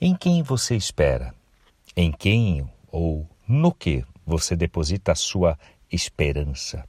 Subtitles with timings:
[0.00, 1.34] Em quem você espera?
[1.96, 5.58] Em quem ou no que você deposita a sua
[5.90, 6.84] esperança?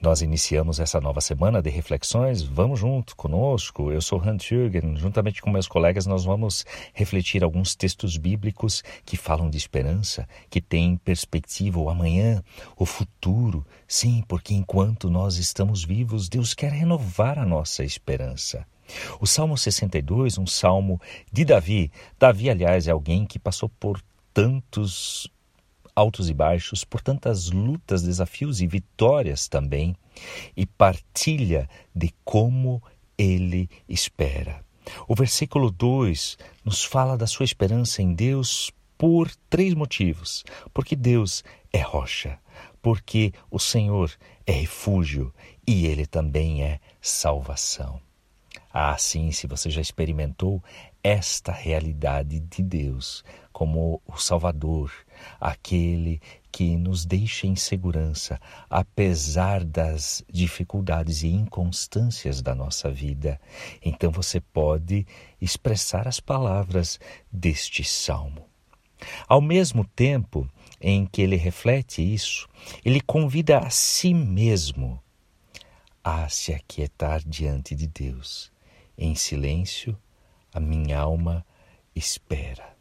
[0.00, 2.40] Nós iniciamos essa nova semana de reflexões.
[2.40, 3.92] Vamos junto conosco.
[3.92, 4.96] Eu sou Hans Jürgen.
[4.96, 10.62] Juntamente com meus colegas, nós vamos refletir alguns textos bíblicos que falam de esperança, que
[10.62, 12.42] têm perspectiva o amanhã,
[12.78, 13.62] o futuro.
[13.86, 18.66] Sim, porque enquanto nós estamos vivos, Deus quer renovar a nossa esperança.
[19.20, 21.00] O Salmo 62, um salmo
[21.32, 21.90] de Davi.
[22.18, 24.00] Davi, aliás, é alguém que passou por
[24.32, 25.30] tantos
[25.94, 29.94] altos e baixos, por tantas lutas, desafios e vitórias também,
[30.56, 32.82] e partilha de como
[33.16, 34.64] ele espera.
[35.08, 41.42] O versículo 2 nos fala da sua esperança em Deus por três motivos: porque Deus
[41.72, 42.38] é rocha,
[42.82, 44.12] porque o Senhor
[44.46, 45.32] é refúgio
[45.66, 48.00] e ele também é salvação.
[48.76, 50.60] Ah, sim, se você já experimentou
[51.00, 54.92] esta realidade de Deus como o Salvador,
[55.40, 63.40] aquele que nos deixa em segurança, apesar das dificuldades e inconstâncias da nossa vida.
[63.80, 65.06] Então você pode
[65.40, 66.98] expressar as palavras
[67.30, 68.44] deste salmo.
[69.28, 72.48] Ao mesmo tempo em que ele reflete isso,
[72.84, 75.00] ele convida a si mesmo
[76.02, 78.52] a se aquietar diante de Deus
[78.96, 79.98] em silêncio,
[80.52, 81.44] a minha alma
[81.94, 82.74] espera.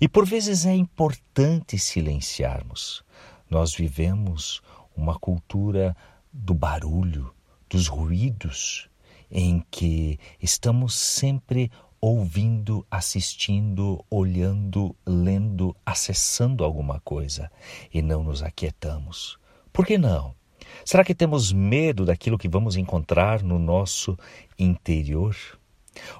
[0.00, 3.04] E por vezes é importante silenciarmos.
[3.50, 4.62] Nós vivemos
[4.96, 5.96] uma cultura
[6.32, 7.34] do barulho,
[7.68, 8.88] dos ruídos,
[9.30, 17.50] em que estamos sempre ouvindo, assistindo, olhando, lendo, acessando alguma coisa
[17.92, 19.38] e não nos aquietamos.
[19.72, 20.34] Por que não?
[20.84, 24.16] Será que temos medo daquilo que vamos encontrar no nosso
[24.58, 25.36] interior?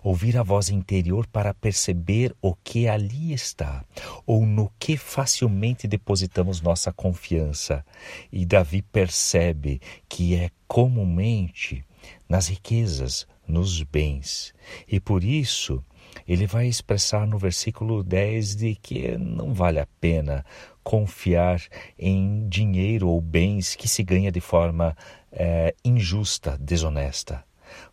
[0.03, 3.85] Ouvir a voz interior para perceber o que ali está,
[4.25, 7.85] ou no que facilmente depositamos nossa confiança.
[8.31, 11.85] E Davi percebe que é comumente
[12.29, 14.55] nas riquezas, nos bens.
[14.87, 15.85] E por isso,
[16.27, 20.45] ele vai expressar no versículo 10 de que não vale a pena
[20.83, 21.61] confiar
[21.99, 24.97] em dinheiro ou bens que se ganha de forma
[25.33, 27.45] é, injusta, desonesta.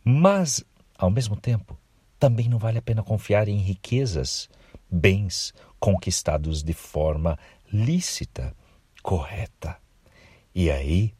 [0.03, 0.63] Mas,
[0.97, 1.77] ao mesmo tempo,
[2.19, 4.49] também não vale a pena confiar em riquezas,
[4.89, 7.39] bens conquistados de forma
[7.71, 8.55] lícita,
[9.01, 9.77] correta.
[10.53, 11.13] E aí,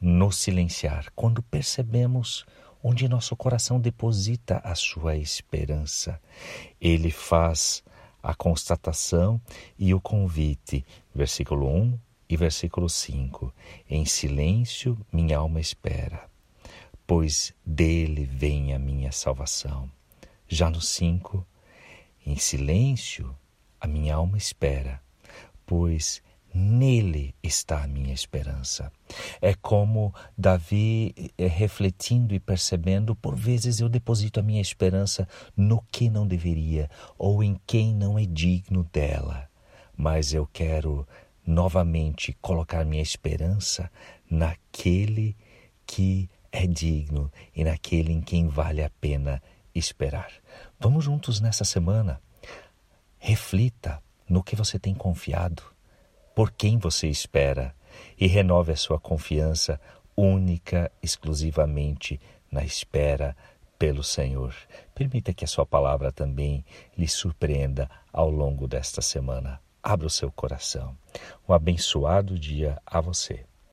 [0.00, 2.44] no silenciar, quando percebemos
[2.82, 6.20] onde nosso coração deposita a sua esperança,
[6.80, 7.82] ele faz
[8.22, 9.40] a constatação
[9.78, 10.84] e o convite,
[11.14, 11.98] versículo 1
[12.28, 13.52] e versículo 5.
[13.88, 16.28] Em silêncio minha alma espera,
[17.06, 19.90] pois dele vem a minha salvação.
[20.48, 21.46] Já no 5,
[22.26, 23.36] em silêncio
[23.80, 25.02] a minha alma espera,
[25.66, 26.22] pois
[26.54, 28.92] Nele está a minha esperança.
[29.40, 35.26] É como Davi é, refletindo e percebendo, por vezes eu deposito a minha esperança
[35.56, 39.48] no que não deveria ou em quem não é digno dela.
[39.96, 41.06] Mas eu quero
[41.46, 43.90] novamente colocar minha esperança
[44.30, 45.36] naquele
[45.86, 49.42] que é digno e naquele em quem vale a pena
[49.74, 50.30] esperar.
[50.78, 52.20] Vamos juntos nessa semana.
[53.18, 55.71] Reflita no que você tem confiado
[56.34, 57.74] por quem você espera
[58.18, 59.80] e renove a sua confiança
[60.16, 62.20] única, exclusivamente
[62.50, 63.36] na espera
[63.78, 64.54] pelo Senhor.
[64.94, 66.64] Permita que a sua palavra também
[66.96, 69.60] lhe surpreenda ao longo desta semana.
[69.82, 70.96] Abra o seu coração.
[71.48, 73.44] Um abençoado dia a você.